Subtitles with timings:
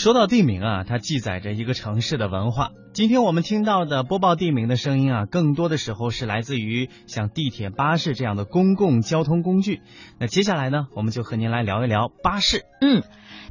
[0.00, 2.70] 说到地名啊，它记载着一个城市的文化。
[2.94, 9.82] 今天我们听到的播报地名的声音啊，更多的时候是来自于像地铁、巴士这样的公共交通工具。
[10.18, 12.62] 那接下来呢，我们就和您来聊一聊巴士。
[12.80, 13.02] 嗯，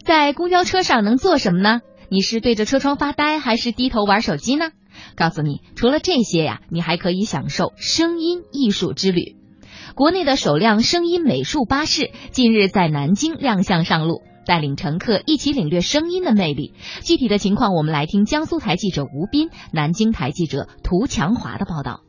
[0.04, 1.82] 在公交车上能做什么呢？
[2.10, 4.72] 你是对着车窗发呆，还是低头玩手机呢？
[5.16, 9.36] 告诉你，除了这些呀，你还可以享受声音艺术之旅。
[9.94, 14.24] 国内的首辆声音美术巴士近日在南京亮相上路。
[14.50, 16.74] 带领乘客一起领略声音的魅力。
[17.04, 22.02] 具体的情况，我们来听江苏台记者吴斌、南京台记者涂强华的报道。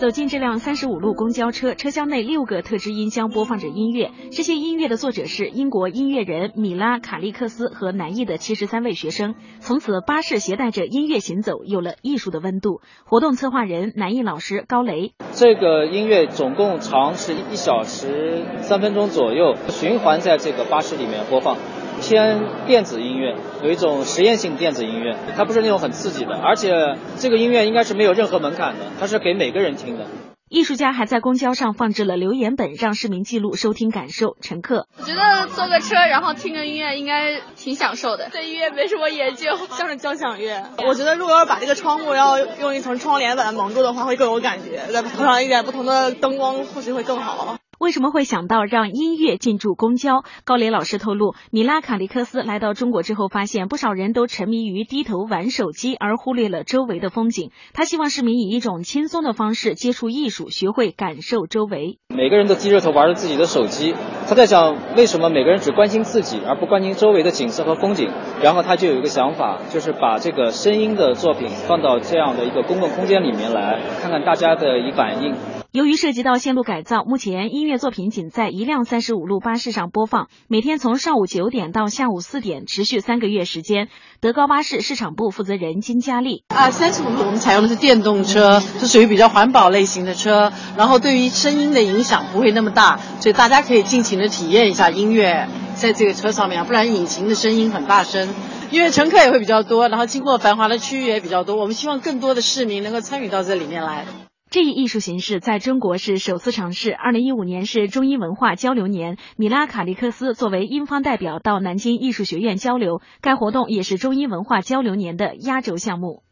[0.00, 4.12] 走进这辆三十五路公交车，车厢内六个特制音箱播放着音乐。
[4.32, 9.34] 这些音乐的作者是英国音乐人米拉·卡利克斯和南艺的七十三位学生。
[9.58, 12.80] 从此，巴士携带着音乐行走，有了艺术的温度。
[13.04, 21.58] 活动策划人南艺老师高雷，这个音乐总共长是一小时三分钟左右，循环在这个巴士里面播放。
[22.00, 30.06] 偏电子音乐，有一种实验性电子音乐，它不是那种很刺激的，而且这个音乐应该是没有任何门槛的，它是给每个人听的。
[30.48, 34.34] 艺术家还在公交上放置了留言本，让市民记录收听感受。
[34.40, 38.30] 乘客，我觉得坐个车然后听个音乐应该挺享受的。
[38.32, 40.64] 对音乐没什么研究， 像是交响乐。
[40.84, 44.92] 我觉得如果要把这个窗户要用一层窗帘把它蒙住的话，会更有感觉。
[44.92, 47.59] 再涂上一点不同的灯光，或许会更好。
[47.80, 50.22] 为什么会想到让音乐进驻公交？
[50.44, 57.50] 高磊老师透露，米拉卡利克斯来到中国之后，发现不少人都沉迷于低头玩手机，而忽略了周围的风景。
[57.72, 61.98] 他希望市民以一种轻松的方式接触艺术，学会感受周围。
[62.20, 63.94] 每个人都低着头玩着自己的手机，
[64.28, 68.10] 他在想为什么每个人只关心自己，而不关心周围的景色和风景？
[68.42, 75.34] 然后他就有一个想法，就是把这个声音的作品放到这样的一个公共空间里面来，看看大家的一反应。
[75.72, 83.88] 由于涉及到线路改造，目前音乐作品仅在一辆三十五路巴士上播放，每天从上午九点到下午四点，持续三个月时间。
[84.20, 98.28] 德高巴士市场部负责人金佳丽啊，三十五路我们采用的是电动车，是属于比较环保类型的车，然后对于声音的影响不会那么大，所以大家可以尽情的体验一下音乐在这个车上面，不然引擎的声音很大声，
[98.70, 104.04] 因为乘客也会比较多，然后经过繁华的区域也比较多，我们希望更多的市民能够参与到这里面来。
[104.50, 106.92] 这一艺术形式在中国是首次尝试。
[106.92, 116.24] 二零一五年是中英文化交流年，米拉卡利克斯作为英方代表到南京艺术学院交流，该活动也是中英文化交流年的压轴项目。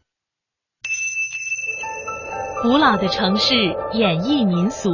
[2.61, 3.55] 古老的城市
[3.93, 4.91] 演绎民俗，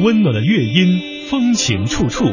[0.00, 2.32] 温暖的乐音，风情处处。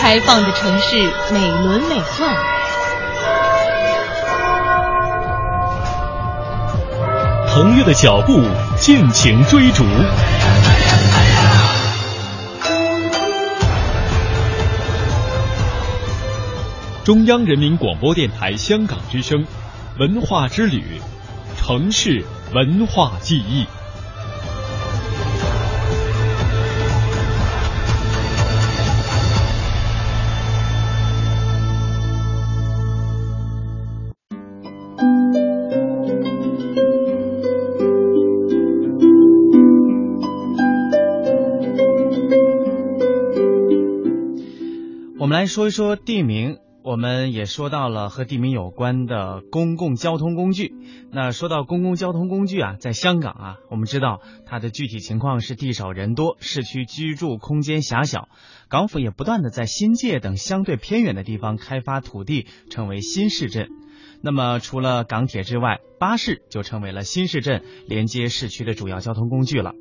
[0.00, 0.96] 开放的城市，
[1.32, 2.24] 美轮美奂。
[7.46, 8.42] 腾跃的脚步，
[8.76, 9.84] 尽情追逐。
[17.10, 19.44] 中央人民广播电台香港之声，
[19.98, 21.00] 文化之旅，
[21.56, 23.66] 城市文化记忆。
[45.18, 46.58] 我们来说一说地名，
[46.90, 50.74] 我们也说到了和地名有关的公共交通工具。
[51.12, 58.28] 那说到公共交通工具啊，在香港啊，我们知道它的具体情况是地少人多，市区居住空间狭小，
[58.68, 63.68] 港府也不断的在新界等相对偏远的地方开发土地，成为新市镇。
[64.20, 69.74] 那么除了港铁之外，巴士就成为了新市镇连接市区的主要交通工具了。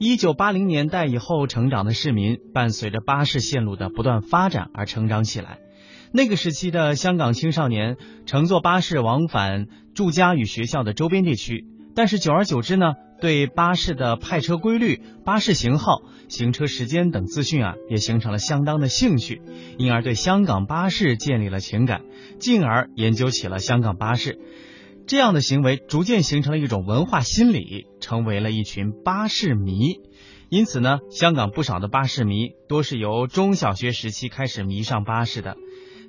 [0.00, 5.60] 一九八零年代以后成长的市民，伴随着巴士线路的不断发展而成长起来。
[6.12, 7.96] 那个时期的香港青少年
[8.26, 11.64] 乘坐巴士往返住家与学校的周边地区，
[11.94, 19.40] 但是久而久之呢，对巴士的派车规律、巴士型号、行车时间等资讯啊，也形成了相当的兴趣，
[19.78, 22.02] 因而对香港巴士建立了情感，
[22.40, 24.40] 进而研究起了香港巴士。
[25.06, 30.00] 这样的行为逐渐形成了一种文化心理，成为了一群巴士迷。
[30.48, 35.56] 因此呢，香港不少的巴士迷多是由中小学时期开始迷上巴士的。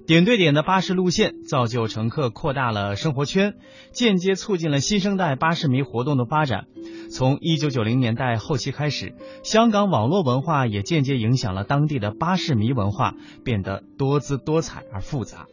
[0.07, 3.53] 点对点的巴士路线造就乘客扩大了生活圈，
[3.93, 6.65] 间接促进了新生代巴士迷活动的发展。
[7.11, 9.13] 从一九九零年代后期开始，
[9.43, 13.13] 香港网络文化也间接影响了当地的巴士迷文化，
[13.45, 15.45] 变得多姿多彩而复杂。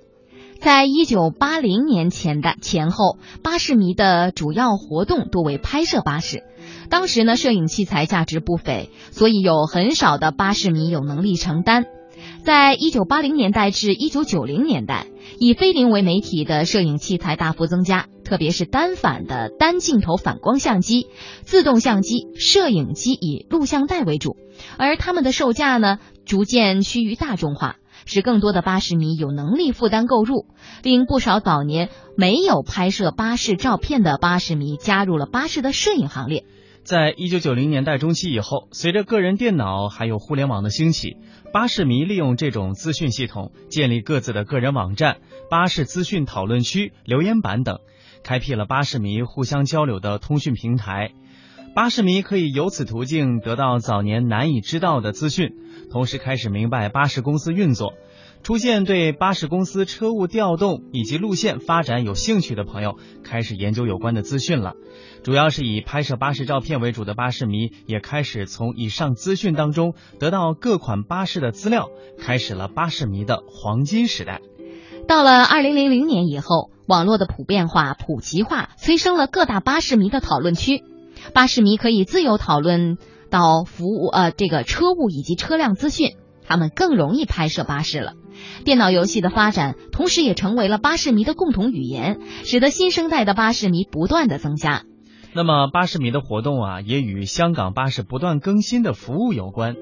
[0.58, 6.42] 在一九八零年前的前后，巴士迷的主要活动多为拍摄巴士。
[6.90, 11.84] 当时呢，摄影器材价值不菲，所以有很少的巴士迷有能力承担。
[12.44, 15.06] 在一九八零年代至一九九零年代，
[15.38, 21.08] 以菲林为媒体的摄影器材大幅增加，特别是单反的单镜头反光相机、
[21.42, 24.36] 自动相机、摄影机以录像带为主，
[24.78, 27.76] 而它们的售价呢，逐渐趋于大众化。
[28.06, 30.46] 使更多的巴士迷有能力负担购入，
[30.82, 36.44] 令不少早年没有拍摄巴士照片的巴士迷加入了巴士的摄影行列。
[36.84, 41.18] 在一九九零年代中期以后，随着个人电脑还有互联网的兴起，
[41.50, 45.18] 巴士迷利用这种资讯系统建立各自的个人网站、
[45.48, 47.78] 巴士资讯讨论区、留言板等，
[48.22, 51.12] 开辟了巴士迷互相交流的通讯平台。
[51.74, 55.54] 巴士迷可以由此途径得到早年难以知道的资讯，
[55.90, 57.94] 同时开始明白巴士公司运作。
[58.42, 64.74] 出现对巴士公司车务调动以及路线发展有兴趣的朋友，开始研究有关的资讯了。
[65.22, 74.40] 主要是以拍摄巴士照片为主的巴士迷，也开始从以上资讯当中得到各款巴士的资料，开始了巴士迷的黄金时代。
[75.06, 80.84] 到了二零零零年以后，网络的普遍化、普及化，催生了各大巴士迷的讨论区。
[81.34, 82.96] 巴士迷可以自由讨论
[83.28, 86.16] 到服务呃这个车务以及车辆资讯，
[86.48, 88.14] 他们更容易拍摄巴士了。
[88.64, 94.84] 电脑游戏的发展，同时也成为了巴士迷的共同语言，使得新生代的巴士迷不断的增加。
[95.34, 99.76] 那么，巴士迷的活动啊，也与香港巴士不断更新的服务有关。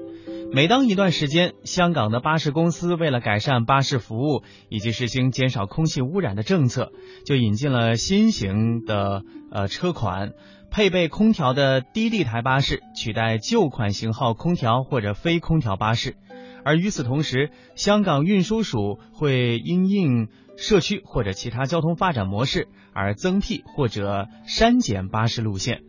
[0.53, 6.91] 每当一段时间，香港的巴士公司为了改善巴士服务以及实行减少空气污染的政策，
[7.25, 10.31] 就引进了新型的呃车款。
[10.69, 16.17] 配备空调的低地台巴士取代旧款型号空调或者非空调巴士，
[16.65, 20.27] 而与此同时，香港运输署会因应
[20.57, 25.86] 社区或者其他交通发展模式而增辟或者删减巴士路线。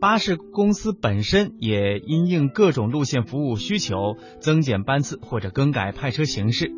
[0.00, 6.70] 巴士公司本身也因应各种路线服务需求增减班次或者更改派车形式。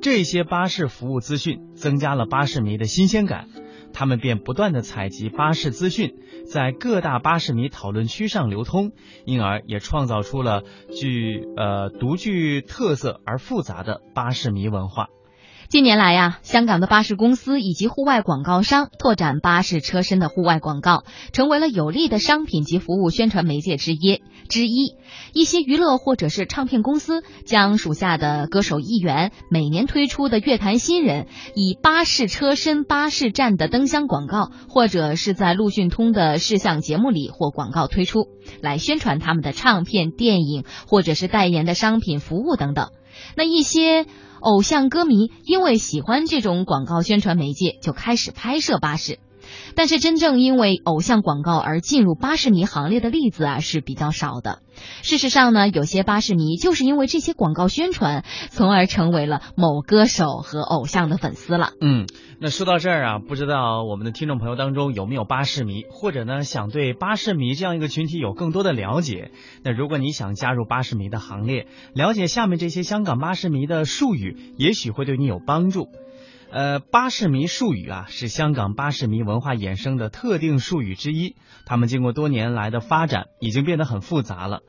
[0.00, 3.48] 这些巴士服务资讯增加了巴士迷的新鲜感。
[3.92, 6.14] 他们便不断的采集巴士资讯，
[6.46, 8.92] 在各大巴士迷讨论区上流通，
[9.24, 10.62] 因而也创造出了
[10.92, 15.08] 具呃独具特色而复杂的巴士迷文化。
[15.70, 24.20] 近年来呀，香港的巴士公司以及户外广告商拓展巴士车身的户外广告，成为了有利的商品及服务宣传媒介之一。
[24.48, 24.96] 之一，
[25.32, 38.26] 一些娱乐或者是唱片公司将属下的歌手、艺员每年推出的乐坛新人，以巴士车身、巴士站的灯箱广告，或者是在陆讯通的视像节目里或广告推出，
[38.60, 42.88] 来宣传他们的唱片、电影或者是代言的商品、服务等等。
[43.36, 44.06] 那一些。
[44.42, 49.18] 偶像歌迷因为喜欢这种广告宣传媒介，就开始拍摄巴士。
[49.74, 54.60] 但是真正因为偶像广告而进入巴士迷行列的例子啊是比较少的。
[55.02, 61.72] 事实上呢，有些巴士迷就是因为这些广告宣传，从而成为了某歌手和偶像的粉丝了。
[61.80, 62.06] 嗯，
[62.38, 69.30] 那说到这儿啊，不知道我们的听众朋友当中有没有巴士迷，或者呢想对巴士迷这样一个群体有更多的了解？
[69.62, 75.88] 那如果你想加入巴士迷的行列，了解下面这些香港巴士迷的术语，也许会对你有帮助。
[76.52, 81.36] 呃，巴士迷术语啊，是香港巴士迷文化衍生的特定术语之一。
[81.64, 84.60] 他们经过多年来的发展，已经变得很复杂了。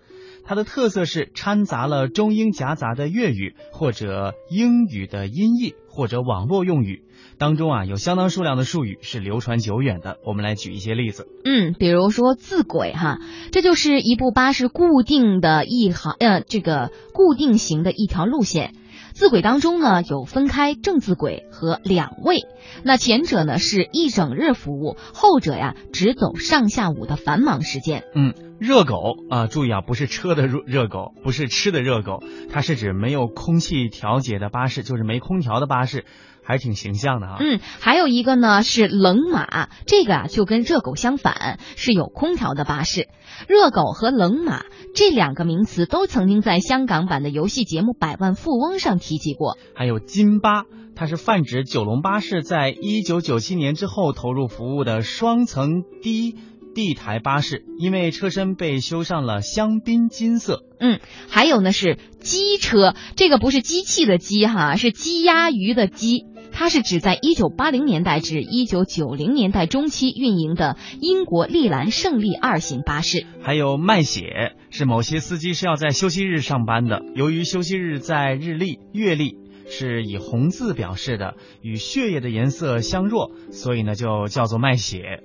[0.44, 7.04] 它的特色是掺杂了中英夹杂的粤语，或者英语的音译，或者网络用语。
[7.38, 10.18] 当中啊，有相当数量的术语是流传久远的。
[10.26, 11.28] 我们来举一些例子。
[11.46, 13.20] 嗯，比如说字轨哈，
[13.52, 18.74] 这就是一部巴士固定的一行呃，这个固定型的一条路线。
[19.13, 22.46] 字轨当中呢，有分开正字轨和两位。
[22.84, 28.03] 那前者呢是一整日服务，后者呀只走上下午的繁忙时间。
[28.15, 36.06] 嗯，热狗啊，注意啊，不是车的热热狗，不是吃的热狗，它是指没有空气调节的巴士，就是没空调的巴士。
[36.44, 37.38] 还挺形象的啊。
[37.39, 43.08] 嗯，还有一个呢是冷马，这个啊就跟热狗相反，是有空调的巴士。
[43.48, 44.63] 热狗和冷马
[44.96, 49.58] 这两个名词都曾经在香港版的游戏节目《百万富翁》上提及过。
[49.75, 50.65] 还有金巴，
[50.96, 56.38] 它是泛指九龙巴士在一九九七年之后投入服务的双层低
[56.74, 60.63] 地台巴士，因为车身被修上了香槟金色。
[60.80, 61.00] 嗯，
[61.30, 66.25] 还有呢是机车，这个不是机器的机哈，是鸡鸭鱼的鸡。
[66.54, 73.25] 它是指在一九八零年代至一九九零年代中期运营的英国利兰胜利二型巴士。
[73.42, 79.38] 还有卖血，是某些司机是要在休息日上班的，由于休息日在日历、月历
[79.70, 85.24] 是以红字表示的，与血液的颜色相若，所以呢就叫做卖血。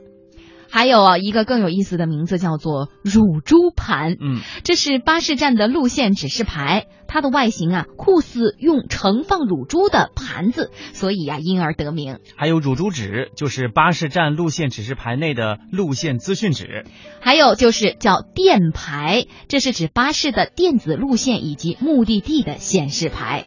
[0.71, 12.19] 还有啊，一个更有意思的名字叫做乳猪盘，嗯，这是巴士站的路线指示牌，它的外形啊酷似用盛放乳猪的盘子，所以呀因而得名。
[12.37, 16.85] 还有乳猪纸，就是巴士站路线指示牌内的路线资讯纸。
[17.21, 23.27] 还有就是叫电牌，这是指巴士的电子路线以及目的地的显示牌。